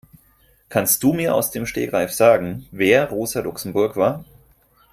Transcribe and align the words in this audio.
Kannst 0.67 1.03
du 1.03 1.13
mir 1.13 1.35
aus 1.35 1.51
dem 1.51 1.67
Stegreif 1.67 2.11
sagen, 2.11 2.65
wer 2.71 3.09
Rosa 3.11 3.41
Luxemburg 3.41 3.95
war? 3.97 4.25